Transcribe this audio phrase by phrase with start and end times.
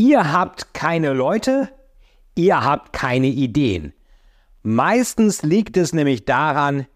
[0.00, 1.68] Ihr habt keine Leute,
[2.34, 3.92] ihr habt keine Ideen.
[4.62, 6.86] Meistens liegt es nämlich daran,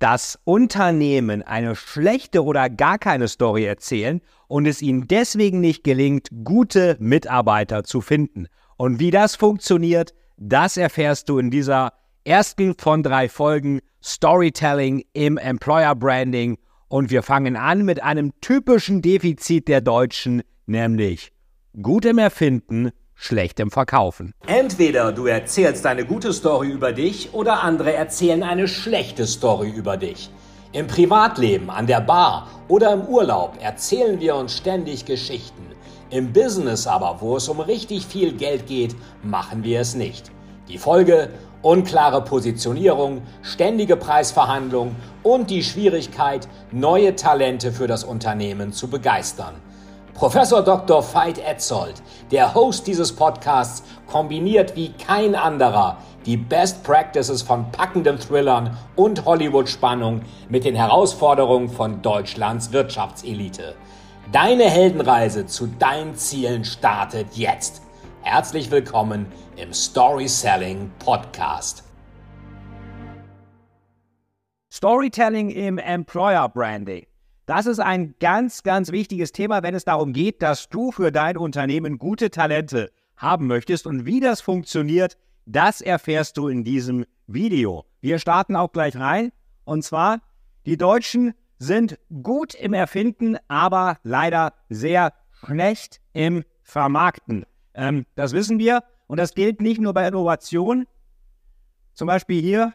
[0.00, 6.28] dass Unternehmen eine schlechte oder gar keine Story erzählen und es ihnen deswegen nicht gelingt,
[6.44, 8.48] gute Mitarbeiter zu finden.
[8.76, 11.94] Und wie das funktioniert, das erfährst du in dieser
[12.24, 16.58] ersten von drei Folgen Storytelling im Employer Branding.
[16.88, 21.32] Und wir fangen an mit einem typischen Defizit der Deutschen, nämlich
[21.80, 24.32] gutem Erfinden, schlechtem Verkaufen.
[24.46, 29.96] Entweder du erzählst eine gute Story über dich oder andere erzählen eine schlechte Story über
[29.96, 30.30] dich.
[30.72, 35.62] Im Privatleben, an der Bar oder im Urlaub erzählen wir uns ständig Geschichten.
[36.10, 40.30] Im Business aber, wo es um richtig viel Geld geht, machen wir es nicht.
[40.68, 41.30] Die Folge?
[41.62, 49.54] Unklare Positionierung, ständige Preisverhandlungen und die Schwierigkeit, neue Talente für das Unternehmen zu begeistern.
[50.14, 51.02] Professor Dr.
[51.02, 58.18] Veit Etzold, der Host dieses Podcasts, kombiniert wie kein anderer die Best Practices von packenden
[58.18, 63.74] Thrillern und Hollywood-Spannung mit den Herausforderungen von Deutschlands Wirtschaftselite.
[64.30, 67.82] Deine Heldenreise zu deinen Zielen startet jetzt.
[68.22, 69.26] Herzlich willkommen
[69.56, 71.84] im Story Selling Podcast.
[74.72, 77.06] Storytelling im Employer Branding.
[77.54, 81.36] Das ist ein ganz, ganz wichtiges Thema, wenn es darum geht, dass du für dein
[81.36, 83.86] Unternehmen gute Talente haben möchtest.
[83.86, 87.84] Und wie das funktioniert, das erfährst du in diesem Video.
[88.00, 89.32] Wir starten auch gleich rein.
[89.64, 90.22] Und zwar,
[90.64, 95.12] die Deutschen sind gut im Erfinden, aber leider sehr
[95.44, 97.44] schlecht im Vermarkten.
[97.74, 98.82] Ähm, das wissen wir.
[99.08, 100.86] Und das gilt nicht nur bei Innovation.
[101.92, 102.72] Zum Beispiel hier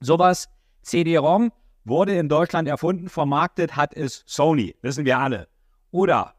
[0.00, 0.50] sowas
[0.82, 1.50] CD-ROM
[1.86, 5.48] wurde in Deutschland erfunden, vermarktet hat es Sony, wissen wir alle.
[5.90, 6.34] Oder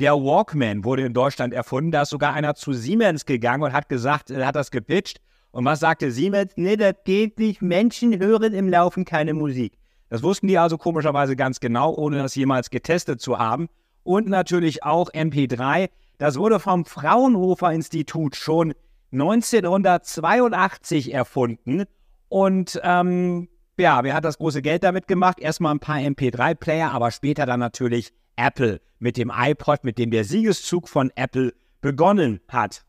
[0.00, 3.88] der Walkman wurde in Deutschland erfunden, da ist sogar einer zu Siemens gegangen und hat
[3.88, 5.20] gesagt, er hat das gepitcht.
[5.50, 6.52] Und was sagte Siemens?
[6.56, 9.76] Nee, das geht nicht, Menschen hören im Laufen keine Musik.
[10.08, 13.68] Das wussten die also komischerweise ganz genau, ohne das jemals getestet zu haben.
[14.02, 15.88] Und natürlich auch MP3.
[16.18, 18.74] Das wurde vom Fraunhofer Institut schon
[19.12, 21.84] 1982 erfunden.
[22.28, 25.40] Und ähm, ja, wer hat das große Geld damit gemacht?
[25.40, 30.24] Erstmal ein paar MP3-Player, aber später dann natürlich Apple mit dem iPod, mit dem der
[30.24, 32.84] Siegeszug von Apple begonnen hat.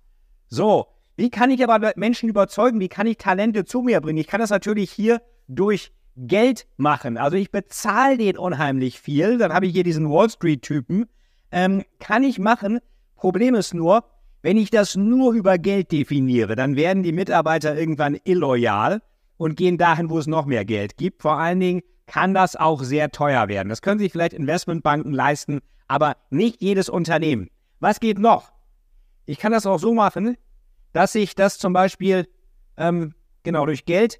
[0.48, 2.80] So, wie kann ich aber Menschen überzeugen?
[2.80, 4.20] Wie kann ich Talente zu mir bringen?
[4.20, 7.18] Ich kann das natürlich hier durch Geld machen.
[7.18, 9.38] Also ich bezahle den unheimlich viel.
[9.38, 11.08] Dann habe ich hier diesen Wall Street-Typen.
[11.52, 12.80] Ähm, kann ich machen.
[13.16, 14.04] Problem ist nur,
[14.42, 19.02] wenn ich das nur über Geld definiere, dann werden die Mitarbeiter irgendwann illoyal
[19.38, 21.22] und gehen dahin, wo es noch mehr Geld gibt.
[21.22, 23.70] Vor allen Dingen kann das auch sehr teuer werden.
[23.70, 27.50] Das können sich vielleicht Investmentbanken leisten, aber nicht jedes Unternehmen.
[27.80, 28.52] Was geht noch?
[29.26, 30.38] Ich kann das auch so machen,
[30.92, 32.28] dass ich das zum Beispiel,
[32.78, 33.14] ähm,
[33.44, 34.20] genau, durch Geld,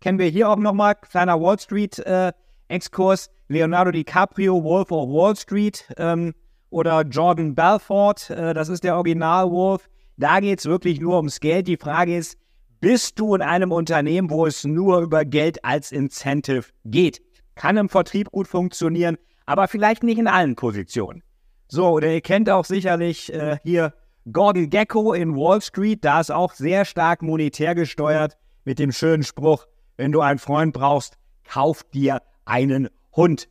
[0.00, 5.86] kennen wir hier auch nochmal, kleiner Wall Street-Exkurs, äh, Leonardo DiCaprio, Wolf of Wall Street
[5.96, 6.34] ähm,
[6.70, 9.88] oder Jordan Belfort, äh, das ist der Original-Wolf.
[10.16, 11.66] Da geht es wirklich nur ums Geld.
[11.68, 12.38] Die Frage ist,
[12.84, 17.22] bist du in einem Unternehmen, wo es nur über Geld als Incentive geht?
[17.54, 21.22] Kann im Vertrieb gut funktionieren, aber vielleicht nicht in allen Positionen.
[21.66, 23.94] So, oder ihr kennt auch sicherlich äh, hier
[24.30, 28.36] Gordon Gecko in Wall Street, da ist auch sehr stark monetär gesteuert
[28.66, 33.48] mit dem schönen Spruch, wenn du einen Freund brauchst, kauf dir einen Hund.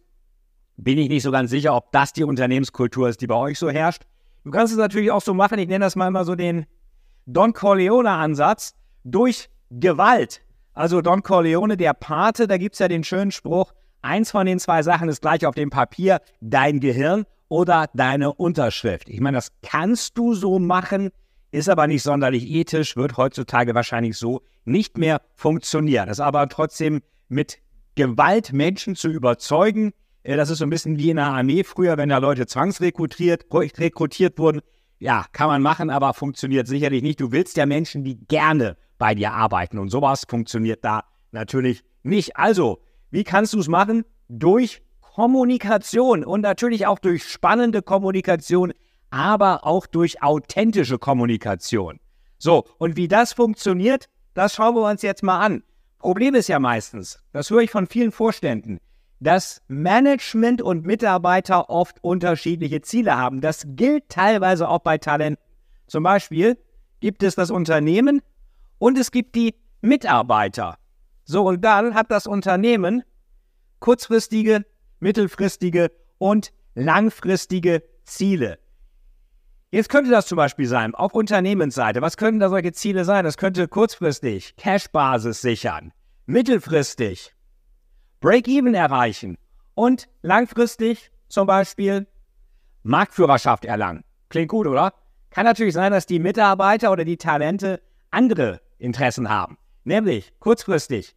[0.78, 3.72] Bin ich nicht so ganz sicher, ob das die Unternehmenskultur ist, die bei euch so
[3.72, 4.04] herrscht.
[4.44, 6.68] Du kannst es natürlich auch so machen, ich nenne das mal immer so den
[7.26, 10.42] Don Corleone-Ansatz durch Gewalt.
[10.74, 14.60] Also Don Corleone, der Pate, da gibt es ja den schönen Spruch, eins von den
[14.60, 19.10] zwei Sachen ist gleich auf dem Papier, dein Gehirn oder deine Unterschrift.
[19.10, 21.12] Ich meine, das kannst du so machen,
[21.52, 26.08] ist aber nicht sonderlich ethisch, wird heutzutage wahrscheinlich so nicht mehr funktionieren.
[26.08, 27.60] Das ist aber trotzdem mit
[27.96, 29.94] Gewalt Menschen zu überzeugen,
[30.24, 33.46] äh, das ist so ein bisschen wie in der Armee früher, wenn da Leute zwangsrekrutiert
[33.52, 34.62] rekrutiert wurden.
[35.00, 37.20] Ja, kann man machen, aber funktioniert sicherlich nicht.
[37.20, 39.80] Du willst ja Menschen, die gerne bei dir arbeiten.
[39.80, 41.04] Und sowas funktioniert da
[41.34, 42.38] natürlich nicht.
[42.38, 42.80] Also,
[43.12, 44.06] wie kannst du es machen?
[44.30, 48.72] Durch Kommunikation und natürlich auch durch spannende Kommunikation,
[49.10, 52.00] aber auch durch authentische Kommunikation.
[52.38, 54.06] So, und wie das funktioniert,
[54.36, 55.64] das schauen wir uns jetzt mal an.
[56.00, 58.80] Problem ist ja meistens, das höre ich von vielen Vorständen,
[59.20, 63.42] dass Management und Mitarbeiter oft unterschiedliche Ziele haben.
[63.42, 65.44] Das gilt teilweise auch bei Talenten.
[65.88, 66.58] Zum Beispiel
[67.02, 68.22] gibt es das Unternehmen,
[68.78, 70.78] und es gibt die Mitarbeiter.
[71.26, 73.04] So, und dann hat das Unternehmen
[73.80, 74.66] kurzfristige,
[75.00, 78.60] mittelfristige und langfristige Ziele.
[79.72, 82.02] Jetzt könnte das zum Beispiel sein, auf Unternehmensseite.
[82.02, 83.26] Was könnten da solche Ziele sein?
[83.26, 85.92] Das könnte kurzfristig Cash-Basis sichern,
[86.26, 87.34] mittelfristig
[88.20, 89.38] Break-Even erreichen
[89.74, 92.08] und langfristig zum Beispiel
[92.84, 94.04] Marktführerschaft erlangen.
[94.30, 94.94] Klingt gut, oder?
[95.32, 97.82] Kann natürlich sein, dass die Mitarbeiter oder die Talente
[98.14, 99.58] andere Interessen haben.
[99.84, 101.16] Nämlich kurzfristig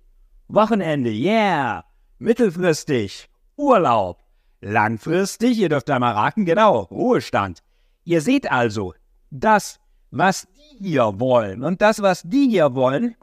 [0.48, 1.84] Wochenende, yeah,
[2.18, 4.22] mittelfristig Urlaub,
[4.60, 7.62] langfristig, ihr dürft da mal raten, genau, Ruhestand.
[8.04, 8.94] Ihr seht also,
[9.30, 13.16] das, was die hier wollen und das, was die hier wollen,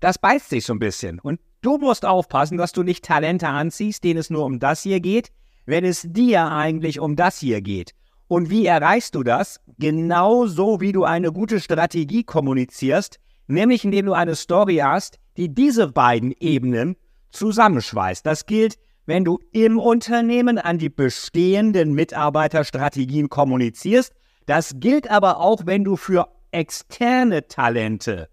[0.00, 1.18] das beißt sich so ein bisschen.
[1.18, 5.00] Und du musst aufpassen, dass du nicht Talente anziehst, denen es nur um das hier
[5.00, 5.30] geht,
[5.66, 7.94] wenn es dir eigentlich um das hier geht.
[8.30, 9.60] Und wie erreichst du das?
[9.78, 13.18] Genauso wie du eine gute Strategie kommunizierst,
[13.48, 16.96] nämlich indem du eine Story hast, die diese beiden Ebenen
[17.30, 18.24] zusammenschweißt.
[18.24, 18.78] Das gilt
[19.10, 24.12] wenn du im Unternehmen an die bestehenden Mitarbeiterstrategien kommunizierst.
[24.46, 28.28] Das gilt aber auch, wenn du für externe Talente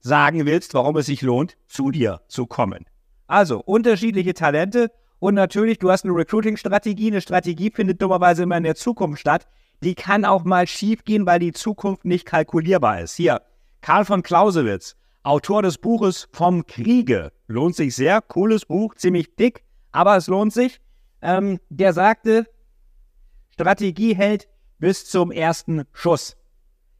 [0.00, 2.86] sagen willst, warum es sich lohnt, zu dir zu kommen.
[3.28, 7.10] Also unterschiedliche Talente und natürlich, du hast eine Recruiting-Strategie.
[7.10, 9.46] Eine Strategie findet dummerweise immer in der Zukunft statt.
[9.82, 13.16] Die kann auch mal schiefgehen, weil die Zukunft nicht kalkulierbar ist.
[13.16, 13.42] Hier,
[13.80, 17.32] Karl von Clausewitz, Autor des Buches Vom Kriege.
[17.46, 19.64] Lohnt sich sehr, cooles Buch, ziemlich dick
[19.94, 20.80] aber es lohnt sich.
[21.22, 22.46] Ähm, der sagte,
[23.50, 26.36] Strategie hält bis zum ersten Schuss.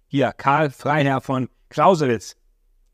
[0.07, 2.37] Hier, Karl Freiherr von Clausewitz,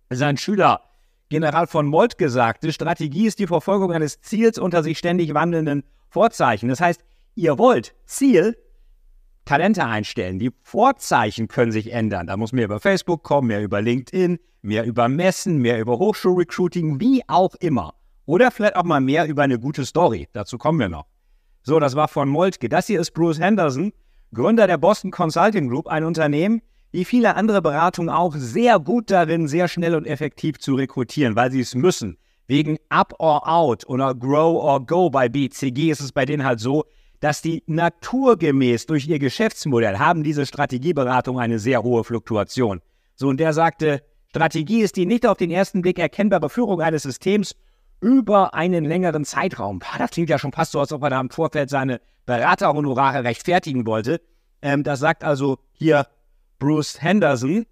[0.09, 0.90] sein Schüler,
[1.31, 6.69] General von Moltke sagte, Strategie ist die Verfolgung eines Ziels unter sich ständig wandelnden Vorzeichen.
[6.69, 7.05] Das heißt,
[7.37, 8.59] ihr wollt Ziel,
[9.45, 10.41] Talente einstellen.
[10.41, 12.27] Die Vorzeichen können sich ändern.
[12.27, 16.99] Da muss mehr über Facebook kommen, mehr über LinkedIn, mehr über Messen, mehr über Hochschulrecruiting,
[17.01, 17.95] wie auch immer.
[18.27, 20.29] Oder vielleicht auch mal mehr über eine gute Story.
[20.33, 21.07] Dazu kommen wir noch.
[21.63, 22.69] So, das war von Moltke.
[22.69, 23.93] Das hier ist Bruce Henderson,
[24.35, 26.61] Gründer der Boston Consulting Group, ein Unternehmen,
[26.93, 31.51] wie viele andere Beratungen auch sehr gut darin, sehr schnell und effektiv zu rekrutieren, weil
[31.51, 32.19] sie es müssen.
[32.47, 36.59] Wegen Up or Out oder Grow or Go bei BCG ist es bei denen halt
[36.59, 36.85] so,
[37.21, 42.81] dass die naturgemäß durch ihr Geschäftsmodell haben diese Strategieberatung eine sehr hohe Fluktuation.
[43.15, 47.03] So, und der sagte, Strategie ist die nicht auf den ersten Blick erkennbare Führung eines
[47.03, 47.55] Systems
[48.01, 49.81] über einen längeren Zeitraum.
[49.99, 53.87] Das klingt ja schon fast so, als ob er da im Vorfeld seine Beraterhonorare rechtfertigen
[53.87, 54.21] wollte.
[54.63, 56.07] Ähm, das sagt also hier
[56.61, 57.67] Bruce Henderson.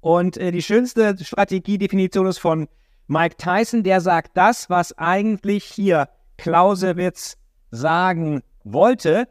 [0.00, 2.68] Und äh, die schönste Strategiedefinition ist von
[3.08, 7.36] Mike Tyson, der sagt das, was eigentlich hier Clausewitz
[7.72, 9.26] sagen wollte,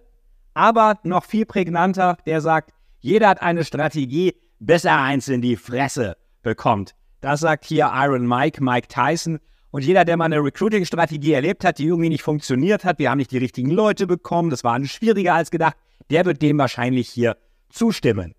[0.54, 5.56] aber noch viel prägnanter, der sagt, jeder hat eine Strategie, bis er eins in die
[5.56, 6.96] Fresse bekommt.
[7.22, 9.40] Das sagt hier Iron Mike, Mike Tyson.
[9.70, 13.20] Und jeder, der mal eine Recruiting-Strategie erlebt hat, die irgendwie nicht funktioniert hat, wir haben
[13.20, 15.76] nicht die richtigen Leute bekommen, das war schwieriger als gedacht,
[16.10, 17.38] der wird dem wahrscheinlich hier
[17.70, 18.34] zustimmen.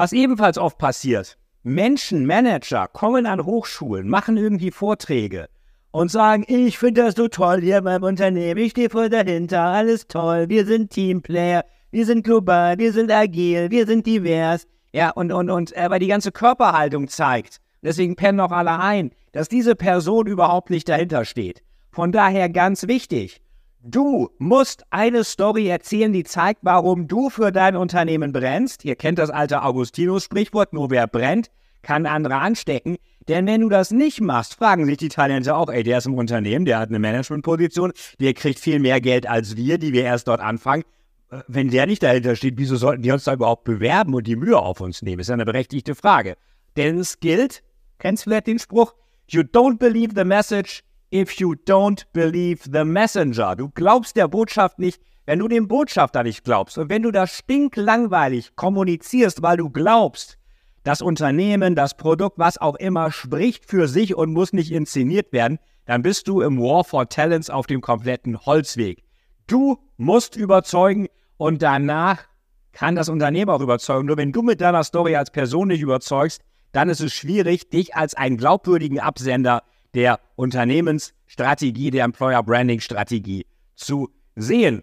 [0.00, 5.50] Was ebenfalls oft passiert, Menschen, Manager kommen an Hochschulen, machen irgendwie Vorträge
[5.90, 10.08] und sagen, ich finde das so toll hier beim Unternehmen, ich stehe voll dahinter, alles
[10.08, 14.66] toll, wir sind Teamplayer, wir sind global, wir sind agil, wir sind divers.
[14.94, 19.50] Ja, und, und, und, aber die ganze Körperhaltung zeigt, deswegen pennen auch alle ein, dass
[19.50, 21.62] diese Person überhaupt nicht dahinter steht.
[21.90, 23.42] Von daher ganz wichtig,
[23.82, 28.84] du musst eine Story erzählen, die zeigt, warum du für dein Unternehmen brennst.
[28.84, 31.50] Ihr kennt das alte Augustinus-Sprichwort, nur wer brennt,
[31.82, 32.96] kann andere anstecken.
[33.28, 36.14] Denn wenn du das nicht machst, fragen sich die Talente auch, ey, der ist im
[36.14, 40.28] Unternehmen, der hat eine Managementposition, der kriegt viel mehr Geld als wir, die wir erst
[40.28, 40.84] dort anfangen.
[41.30, 44.36] Äh, wenn der nicht dahinter steht, wieso sollten die uns da überhaupt bewerben und die
[44.36, 45.20] Mühe auf uns nehmen?
[45.20, 46.36] Ist ja eine berechtigte Frage.
[46.76, 47.62] Denn es gilt,
[47.98, 48.94] kennst du vielleicht den Spruch,
[49.28, 50.82] you don't believe the message
[51.12, 53.56] if you don't believe the messenger.
[53.56, 56.78] Du glaubst der Botschaft nicht, wenn du dem Botschafter nicht glaubst.
[56.78, 60.38] Und wenn du da stinklangweilig kommunizierst, weil du glaubst,
[60.82, 65.58] das Unternehmen, das Produkt, was auch immer, spricht für sich und muss nicht inszeniert werden,
[65.84, 69.04] dann bist du im War for Talents auf dem kompletten Holzweg.
[69.46, 72.24] Du musst überzeugen und danach
[72.72, 74.06] kann das Unternehmen auch überzeugen.
[74.06, 76.40] Nur wenn du mit deiner Story als Person nicht überzeugst,
[76.72, 79.62] dann ist es schwierig, dich als einen glaubwürdigen Absender
[79.94, 84.82] der Unternehmensstrategie, der Employer Branding Strategie zu sehen.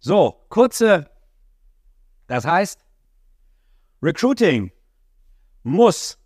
[0.00, 1.08] So, kurze,
[2.26, 2.80] das heißt,
[4.02, 4.72] Recruiting
[5.62, 6.18] muss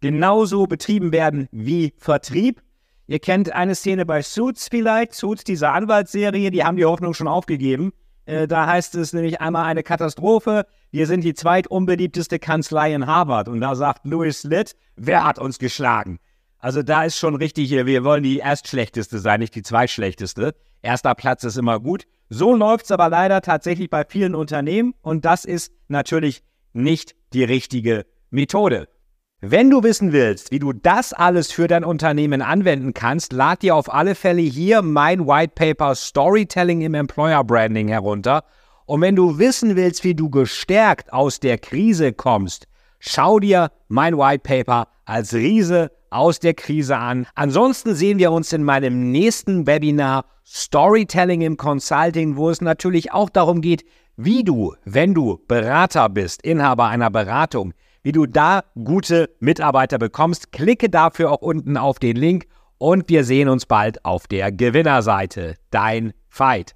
[0.00, 2.62] genauso betrieben werden wie Vertrieb.
[3.06, 7.26] Ihr kennt eine Szene bei Suits vielleicht, Suits, diese Anwaltsserie, die haben die Hoffnung schon
[7.26, 7.92] aufgegeben.
[8.26, 10.66] Äh, da heißt es nämlich einmal eine Katastrophe.
[10.92, 13.48] Wir sind die zweitunbeliebteste Kanzlei in Harvard.
[13.48, 16.20] Und da sagt Louis Litt, wer hat uns geschlagen?
[16.60, 20.54] Also da ist schon richtig hier, wir wollen die erstschlechteste sein, nicht die zweitschlechteste.
[20.82, 22.04] Erster Platz ist immer gut.
[22.28, 27.44] So läuft es aber leider tatsächlich bei vielen Unternehmen und das ist natürlich nicht die
[27.44, 28.88] richtige Methode.
[29.40, 33.74] Wenn du wissen willst, wie du das alles für dein Unternehmen anwenden kannst, lad dir
[33.74, 38.44] auf alle Fälle hier mein White Paper Storytelling im Employer Branding herunter.
[38.84, 42.66] Und wenn du wissen willst, wie du gestärkt aus der Krise kommst,
[42.98, 47.26] schau dir mein White Paper als Riese aus der Krise an.
[47.34, 53.30] Ansonsten sehen wir uns in meinem nächsten Webinar Storytelling im Consulting, wo es natürlich auch
[53.30, 53.84] darum geht,
[54.16, 60.52] wie du, wenn du Berater bist, Inhaber einer Beratung, wie du da gute Mitarbeiter bekommst.
[60.52, 62.46] Klicke dafür auch unten auf den Link
[62.78, 65.54] und wir sehen uns bald auf der Gewinnerseite.
[65.70, 66.74] Dein Fight.